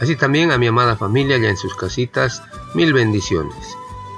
Así 0.00 0.16
también 0.16 0.50
a 0.50 0.58
mi 0.58 0.66
amada 0.66 0.96
familia 0.96 1.36
ya 1.36 1.50
en 1.50 1.58
sus 1.58 1.74
casitas, 1.74 2.42
mil 2.74 2.94
bendiciones. 2.94 3.76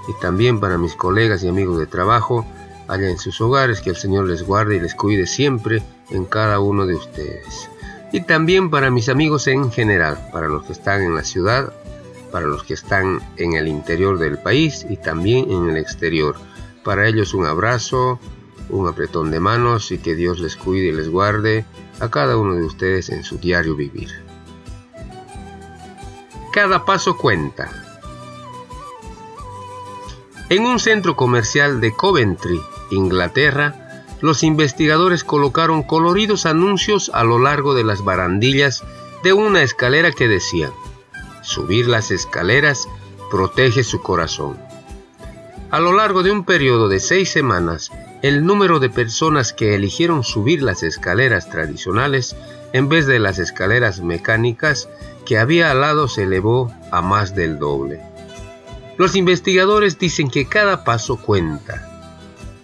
Y 0.09 0.13
también 0.21 0.61
para 0.61 0.79
mis 0.79 0.95
colegas 0.95 1.43
y 1.43 1.49
amigos 1.49 1.79
de 1.79 1.87
trabajo, 1.87 2.47
allá 2.87 3.11
en 3.11 3.19
sus 3.19 3.41
hogares, 3.41 3.81
que 3.81 3.91
el 3.91 3.97
Señor 3.97 4.29
les 4.29 4.45
guarde 4.45 4.77
y 4.77 4.81
les 4.81 4.95
cuide 4.95 5.27
siempre 5.27 5.83
en 6.11 6.25
cada 6.25 6.61
uno 6.61 6.87
de 6.87 6.95
ustedes. 6.95 7.69
Y 8.13 8.21
también 8.21 8.71
para 8.71 8.91
mis 8.91 9.09
amigos 9.09 9.49
en 9.49 9.73
general, 9.73 10.29
para 10.33 10.49
los 10.49 10.65
que 10.65 10.73
están 10.73 11.03
en 11.03 11.17
la 11.17 11.25
ciudad, 11.25 11.73
para 12.31 12.47
los 12.47 12.63
que 12.63 12.75
están 12.75 13.21
en 13.37 13.55
el 13.55 13.67
interior 13.67 14.19
del 14.19 14.39
país 14.39 14.87
y 14.89 14.97
también 14.97 15.51
en 15.51 15.69
el 15.69 15.77
exterior. 15.77 16.37
Para 16.85 17.09
ellos 17.09 17.35
un 17.35 17.47
abrazo, 17.47 18.21
un 18.71 18.87
apretón 18.87 19.31
de 19.31 19.41
manos 19.41 19.91
y 19.91 19.99
que 19.99 20.15
Dios 20.15 20.39
les 20.39 20.57
cuide 20.57 20.89
y 20.89 20.93
les 20.93 21.09
guarde 21.09 21.65
a 22.01 22.09
cada 22.09 22.37
uno 22.37 22.55
de 22.55 22.65
ustedes 22.65 23.11
en 23.11 23.25
su 23.25 23.39
diario 23.39 23.75
vivir. 23.75 24.32
Cada 26.53 26.85
paso 26.85 27.17
cuenta. 27.17 27.71
En 30.51 30.67
un 30.67 30.79
centro 30.79 31.17
comercial 31.17 31.81
de 31.81 31.95
Coventry, 31.97 32.61
Inglaterra, 32.91 34.05
los 34.21 34.43
investigadores 34.43 35.25
colocaron 35.25 35.83
coloridos 35.83 36.45
anuncios 36.45 37.11
a 37.15 37.25
lo 37.25 37.39
largo 37.39 37.73
de 37.73 37.85
las 37.85 38.05
barandillas 38.05 38.85
de 39.23 39.33
una 39.33 39.63
escalera 39.63 40.13
que 40.13 40.29
decían, 40.29 40.73
subir 41.41 41.89
las 41.89 42.11
escaleras 42.11 42.87
protege 43.31 43.83
su 43.83 44.03
corazón. 44.03 44.59
A 45.71 45.81
lo 45.81 45.95
largo 45.95 46.23
de 46.23 46.33
un 46.33 46.45
periodo 46.45 46.91
de 46.91 47.01
seis 47.01 47.31
semanas, 47.31 47.91
el 48.21 48.45
número 48.45 48.79
de 48.79 48.91
personas 48.91 49.55
que 49.55 49.75
eligieron 49.75 50.23
subir 50.23 50.63
las 50.63 50.83
escaleras 50.83 51.49
tradicionales 51.49 52.37
en 52.75 52.91
vez 52.91 53.07
de 53.07 53.19
las 53.19 53.39
escaleras 53.39 54.03
mecánicas 54.03 54.91
que 55.25 55.39
había 55.39 55.71
al 55.71 55.81
lado 55.81 56.09
se 56.09 56.25
elevó 56.25 56.73
a 56.91 57.03
más 57.03 57.35
del 57.35 57.59
doble. 57.59 58.01
Los 58.99 59.17
investigadores 59.17 59.99
dicen 59.99 60.31
que 60.31 60.47
cada 60.47 60.85
paso 60.85 61.17
cuenta 61.17 61.89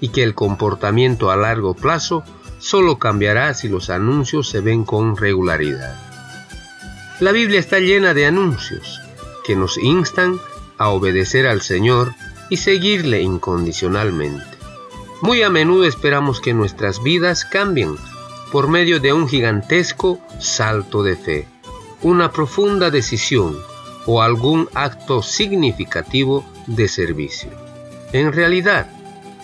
y 0.01 0.11
que 0.11 0.23
el 0.23 0.35
comportamiento 0.35 1.31
a 1.31 1.37
largo 1.37 1.75
plazo 1.75 2.23
solo 2.59 2.99
cambiará 2.99 3.55
si 3.55 3.69
los 3.69 3.91
anuncios 3.91 4.49
se 4.49 4.61
ven 4.61 4.85
con 4.85 5.17
regularidad. 5.17 5.97
La 7.21 7.33
Biblia 7.33 7.59
está 7.59 7.81
llena 7.81 8.15
de 8.15 8.27
anuncios 8.27 9.01
que 9.45 9.57
nos 9.57 9.79
instan 9.79 10.39
a 10.77 10.91
obedecer 10.91 11.47
al 11.47 11.63
Señor 11.63 12.15
y 12.51 12.59
seguirle 12.59 13.23
incondicionalmente. 13.23 14.45
Muy 15.23 15.43
a 15.43 15.51
menudo 15.51 15.85
esperamos 15.85 16.41
que 16.41 16.55
nuestras 16.55 17.03
vidas 17.03 17.45
cambien 17.45 17.97
por 18.53 18.69
medio 18.69 19.01
de 19.01 19.13
un 19.13 19.29
gigantesco 19.29 20.21
salto 20.39 21.03
de 21.03 21.17
fe 21.17 21.49
una 22.03 22.31
profunda 22.31 22.91
decisión 22.91 23.59
o 24.07 24.23
algún 24.23 24.69
acto 24.75 25.23
significativo 25.23 26.45
de 26.67 26.89
servicio. 26.89 27.51
En 28.13 28.33
realidad, 28.33 28.89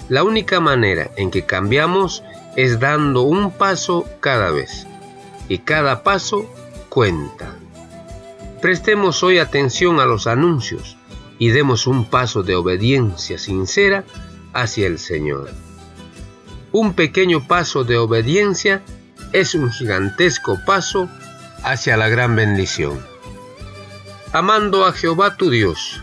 la 0.08 0.22
única 0.24 0.60
manera 0.60 1.10
en 1.16 1.30
que 1.30 1.44
cambiamos 1.44 2.22
es 2.56 2.80
dando 2.80 3.22
un 3.22 3.50
paso 3.50 4.04
cada 4.20 4.50
vez. 4.50 4.86
Y 5.48 5.58
cada 5.58 6.02
paso 6.02 6.46
cuenta. 6.88 7.54
Prestemos 8.62 9.22
hoy 9.22 9.38
atención 9.38 10.00
a 10.00 10.06
los 10.06 10.26
anuncios 10.26 10.96
y 11.38 11.48
demos 11.48 11.86
un 11.86 12.04
paso 12.06 12.42
de 12.42 12.54
obediencia 12.54 13.38
sincera 13.38 14.04
hacia 14.52 14.86
el 14.86 14.98
Señor. 14.98 15.50
Un 16.72 16.94
pequeño 16.94 17.46
paso 17.46 17.84
de 17.84 17.98
obediencia 17.98 18.82
es 19.32 19.54
un 19.54 19.70
gigantesco 19.70 20.58
paso 20.64 21.08
hacia 21.64 21.96
la 21.96 22.08
gran 22.08 22.36
bendición. 22.36 23.04
Amando 24.32 24.84
a 24.84 24.92
Jehová 24.92 25.36
tu 25.36 25.50
Dios, 25.50 26.02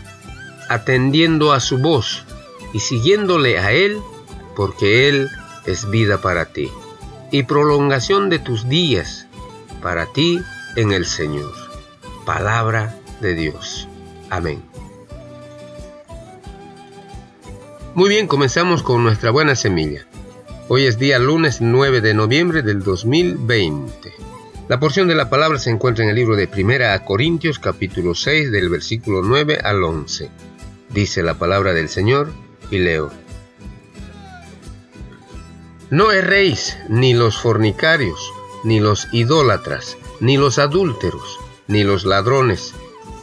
atendiendo 0.68 1.52
a 1.52 1.60
su 1.60 1.78
voz 1.78 2.24
y 2.72 2.80
siguiéndole 2.80 3.58
a 3.58 3.72
Él, 3.72 4.00
porque 4.56 5.08
Él 5.08 5.30
es 5.64 5.88
vida 5.88 6.18
para 6.18 6.46
ti 6.46 6.70
y 7.30 7.44
prolongación 7.44 8.28
de 8.28 8.38
tus 8.38 8.68
días 8.68 9.26
para 9.80 10.06
ti 10.06 10.40
en 10.76 10.92
el 10.92 11.06
Señor. 11.06 11.52
Palabra 12.26 12.98
de 13.20 13.34
Dios. 13.34 13.88
Amén. 14.30 14.62
Muy 17.94 18.08
bien, 18.08 18.26
comenzamos 18.26 18.82
con 18.82 19.04
nuestra 19.04 19.30
buena 19.30 19.54
semilla. 19.54 20.06
Hoy 20.68 20.86
es 20.86 20.98
día 20.98 21.18
lunes 21.18 21.60
9 21.60 22.00
de 22.00 22.14
noviembre 22.14 22.62
del 22.62 22.82
2020. 22.82 24.31
La 24.68 24.78
porción 24.78 25.08
de 25.08 25.16
la 25.16 25.28
palabra 25.28 25.58
se 25.58 25.70
encuentra 25.70 26.04
en 26.04 26.10
el 26.10 26.16
libro 26.16 26.36
de 26.36 26.46
Primera 26.46 26.94
a 26.94 27.04
Corintios 27.04 27.58
capítulo 27.58 28.14
6 28.14 28.52
del 28.52 28.68
versículo 28.68 29.20
9 29.22 29.58
al 29.62 29.82
11. 29.82 30.30
Dice 30.90 31.22
la 31.24 31.34
palabra 31.34 31.72
del 31.72 31.88
Señor 31.88 32.32
y 32.70 32.78
leo. 32.78 33.10
No 35.90 36.12
erréis 36.12 36.78
ni 36.88 37.12
los 37.12 37.38
fornicarios, 37.38 38.32
ni 38.62 38.78
los 38.78 39.08
idólatras, 39.12 39.98
ni 40.20 40.36
los 40.36 40.60
adúlteros, 40.60 41.40
ni 41.66 41.82
los 41.82 42.04
ladrones, 42.04 42.72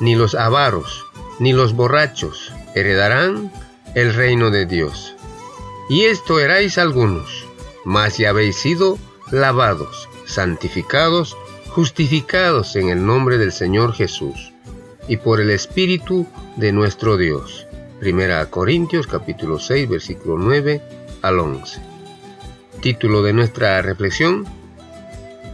ni 0.02 0.16
los 0.16 0.36
avaros, 0.36 1.06
ni 1.40 1.54
los 1.54 1.74
borrachos, 1.74 2.52
heredarán 2.76 3.52
el 3.96 4.14
reino 4.14 4.52
de 4.52 4.66
Dios. 4.66 5.16
Y 5.90 6.04
esto 6.04 6.40
erais 6.40 6.78
algunos, 6.78 7.46
mas 7.86 8.18
ya 8.18 8.30
habéis 8.30 8.58
sido 8.58 9.00
lavados, 9.32 10.10
santificados, 10.26 11.38
justificados 11.70 12.76
en 12.76 12.90
el 12.90 13.06
nombre 13.06 13.38
del 13.38 13.52
Señor 13.52 13.94
Jesús 13.94 14.54
y 15.08 15.18
por 15.18 15.40
el 15.40 15.52
Espíritu 15.52 16.28
de 16.56 16.72
nuestro 16.72 17.18
Dios. 17.18 17.68
Primera 18.00 18.46
Corintios 18.50 19.08
capítulo 19.08 19.60
6 19.60 19.90
versículo 19.90 20.38
9 20.38 20.82
al 21.22 21.40
11. 21.40 21.82
Título 22.82 23.22
de 23.22 23.34
nuestra 23.34 23.82
reflexión. 23.82 24.46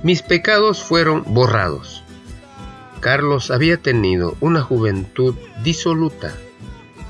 Mis 0.04 0.22
pecados 0.22 0.84
fueron 0.84 1.24
borrados. 1.28 2.04
Carlos 3.02 3.52
había 3.52 3.78
tenido 3.78 4.36
una 4.40 4.62
juventud 4.62 5.36
disoluta, 5.64 6.34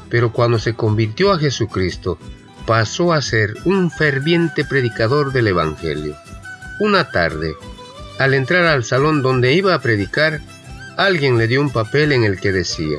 pero 0.10 0.32
cuando 0.32 0.60
se 0.60 0.74
convirtió 0.74 1.32
a 1.32 1.38
Jesucristo, 1.38 2.18
pasó 2.66 3.14
a 3.14 3.22
ser 3.22 3.54
un 3.66 3.92
ferviente 3.92 4.66
predicador 4.66 5.32
del 5.32 5.48
Evangelio. 5.48 6.16
Una 6.80 7.10
tarde, 7.10 7.56
al 8.20 8.34
entrar 8.34 8.66
al 8.66 8.84
salón 8.84 9.22
donde 9.22 9.54
iba 9.54 9.74
a 9.74 9.80
predicar, 9.80 10.42
alguien 10.98 11.38
le 11.38 11.48
dio 11.48 11.62
un 11.62 11.70
papel 11.70 12.12
en 12.12 12.26
el 12.26 12.40
que 12.40 12.52
decía, 12.52 12.98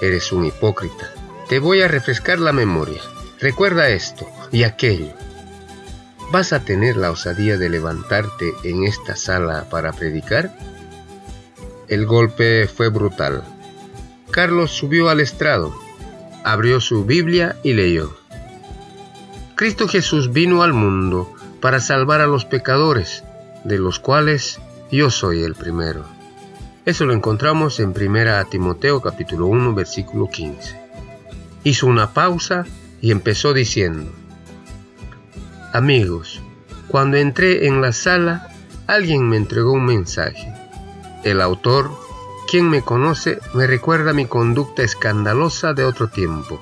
Eres 0.00 0.30
un 0.30 0.44
hipócrita, 0.44 1.12
te 1.48 1.58
voy 1.58 1.82
a 1.82 1.88
refrescar 1.88 2.38
la 2.38 2.52
memoria, 2.52 3.00
recuerda 3.40 3.88
esto 3.88 4.24
y 4.52 4.62
aquello. 4.62 5.12
¿Vas 6.30 6.52
a 6.52 6.60
tener 6.60 6.96
la 6.96 7.10
osadía 7.10 7.56
de 7.56 7.68
levantarte 7.68 8.52
en 8.62 8.84
esta 8.84 9.16
sala 9.16 9.68
para 9.68 9.92
predicar? 9.92 10.56
El 11.88 12.06
golpe 12.06 12.68
fue 12.68 12.88
brutal. 12.88 13.42
Carlos 14.30 14.70
subió 14.70 15.08
al 15.08 15.20
estrado, 15.20 15.74
abrió 16.44 16.80
su 16.80 17.04
Biblia 17.04 17.56
y 17.64 17.72
leyó. 17.72 18.16
Cristo 19.56 19.88
Jesús 19.88 20.32
vino 20.32 20.62
al 20.62 20.72
mundo 20.72 21.34
para 21.60 21.80
salvar 21.80 22.20
a 22.20 22.26
los 22.26 22.44
pecadores, 22.44 23.24
de 23.64 23.78
los 23.78 23.98
cuales 23.98 24.60
yo 24.90 25.10
soy 25.10 25.42
el 25.42 25.54
primero. 25.54 26.04
Eso 26.84 27.04
lo 27.04 27.12
encontramos 27.12 27.80
en 27.80 27.90
1 27.90 28.46
Timoteo 28.46 29.02
capítulo 29.02 29.46
1 29.46 29.74
versículo 29.74 30.28
15. 30.28 30.80
Hizo 31.64 31.86
una 31.86 32.14
pausa 32.14 32.64
y 33.00 33.10
empezó 33.10 33.52
diciendo, 33.52 34.10
Amigos, 35.72 36.40
cuando 36.88 37.18
entré 37.18 37.66
en 37.66 37.82
la 37.82 37.92
sala, 37.92 38.48
alguien 38.86 39.28
me 39.28 39.36
entregó 39.36 39.72
un 39.72 39.84
mensaje. 39.84 40.54
El 41.24 41.42
autor, 41.42 41.90
quien 42.50 42.70
me 42.70 42.80
conoce, 42.80 43.38
me 43.52 43.66
recuerda 43.66 44.14
mi 44.14 44.24
conducta 44.24 44.82
escandalosa 44.82 45.74
de 45.74 45.84
otro 45.84 46.08
tiempo. 46.08 46.58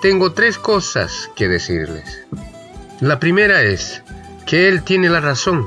Tengo 0.00 0.32
tres 0.32 0.56
cosas 0.56 1.30
que 1.36 1.48
decirles. 1.48 2.24
La 3.00 3.20
primera 3.20 3.62
es 3.62 4.02
que 4.46 4.68
Él 4.68 4.82
tiene 4.82 5.08
la 5.08 5.20
razón. 5.20 5.66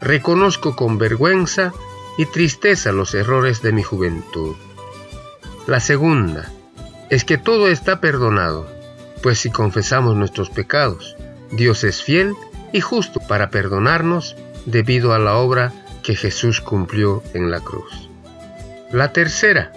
Reconozco 0.00 0.76
con 0.76 0.98
vergüenza 0.98 1.72
y 2.18 2.26
tristeza 2.26 2.92
los 2.92 3.14
errores 3.14 3.62
de 3.62 3.72
mi 3.72 3.82
juventud. 3.82 4.56
La 5.66 5.80
segunda 5.80 6.50
es 7.10 7.24
que 7.24 7.38
todo 7.38 7.68
está 7.68 8.00
perdonado, 8.00 8.68
pues 9.22 9.38
si 9.38 9.50
confesamos 9.50 10.16
nuestros 10.16 10.50
pecados, 10.50 11.16
Dios 11.50 11.84
es 11.84 12.02
fiel 12.02 12.34
y 12.72 12.80
justo 12.80 13.20
para 13.20 13.50
perdonarnos 13.50 14.36
debido 14.66 15.14
a 15.14 15.18
la 15.18 15.36
obra 15.36 15.72
que 16.02 16.14
Jesús 16.14 16.60
cumplió 16.60 17.22
en 17.32 17.50
la 17.50 17.60
cruz. 17.60 18.08
La 18.92 19.12
tercera 19.12 19.72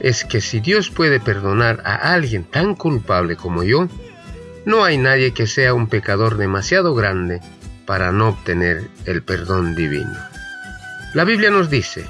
es 0.00 0.24
que 0.24 0.40
si 0.40 0.60
Dios 0.60 0.90
puede 0.90 1.20
perdonar 1.20 1.82
a 1.84 2.12
alguien 2.12 2.44
tan 2.44 2.74
culpable 2.74 3.36
como 3.36 3.62
yo, 3.62 3.88
no 4.66 4.82
hay 4.82 4.98
nadie 4.98 5.32
que 5.32 5.46
sea 5.46 5.72
un 5.74 5.86
pecador 5.86 6.36
demasiado 6.36 6.92
grande 6.94 7.40
para 7.86 8.10
no 8.10 8.30
obtener 8.30 8.90
el 9.04 9.22
perdón 9.22 9.76
divino. 9.76 10.18
La 11.14 11.24
Biblia 11.24 11.50
nos 11.50 11.70
dice, 11.70 12.04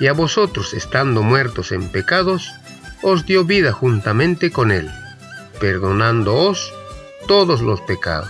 y 0.00 0.08
a 0.08 0.12
vosotros 0.12 0.74
estando 0.74 1.22
muertos 1.22 1.70
en 1.70 1.88
pecados, 1.88 2.52
os 3.00 3.24
dio 3.26 3.44
vida 3.44 3.72
juntamente 3.72 4.50
con 4.50 4.72
Él, 4.72 4.90
perdonándoos 5.60 6.74
todos 7.28 7.62
los 7.62 7.80
pecados. 7.82 8.28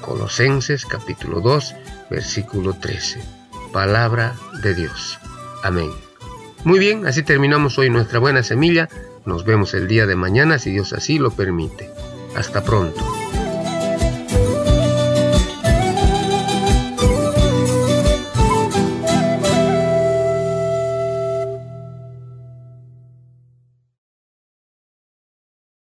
Colosenses 0.00 0.86
capítulo 0.86 1.40
2, 1.40 1.74
versículo 2.08 2.74
13. 2.74 3.20
Palabra 3.72 4.36
de 4.62 4.74
Dios. 4.74 5.18
Amén. 5.64 5.90
Muy 6.62 6.78
bien, 6.78 7.04
así 7.04 7.24
terminamos 7.24 7.78
hoy 7.78 7.90
nuestra 7.90 8.20
buena 8.20 8.44
semilla. 8.44 8.88
Nos 9.26 9.44
vemos 9.44 9.74
el 9.74 9.88
día 9.88 10.06
de 10.06 10.14
mañana 10.14 10.60
si 10.60 10.70
Dios 10.70 10.92
así 10.92 11.18
lo 11.18 11.32
permite. 11.32 11.90
Hasta 12.34 12.62
pronto. 12.62 13.19